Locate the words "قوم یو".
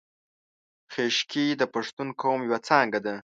2.21-2.57